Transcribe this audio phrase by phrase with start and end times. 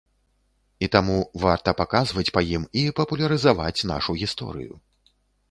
[0.85, 4.73] І таму варта паказваць па ім і папулярызаваць нашу гісторыю.